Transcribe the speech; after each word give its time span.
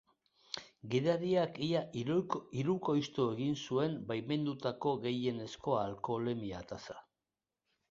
Gidariak 0.93 1.59
ia 1.65 1.83
hirukoiztu 1.99 3.27
egin 3.35 3.55
zuen 3.67 3.99
baimendutako 4.13 4.97
gehienezko 5.07 5.79
alkoholemia 5.85 6.67
tasa. 6.75 7.01